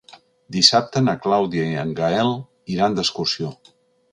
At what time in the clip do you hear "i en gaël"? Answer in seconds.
1.73-2.33